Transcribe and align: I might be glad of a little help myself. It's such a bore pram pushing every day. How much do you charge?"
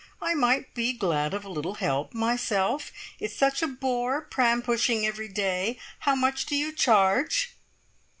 I 0.19 0.33
might 0.33 0.73
be 0.73 0.93
glad 0.93 1.31
of 1.35 1.45
a 1.45 1.49
little 1.51 1.75
help 1.75 2.11
myself. 2.15 2.91
It's 3.19 3.35
such 3.37 3.61
a 3.61 3.67
bore 3.67 4.19
pram 4.21 4.63
pushing 4.63 5.05
every 5.05 5.27
day. 5.27 5.77
How 5.99 6.15
much 6.15 6.47
do 6.47 6.55
you 6.55 6.73
charge?" 6.73 7.55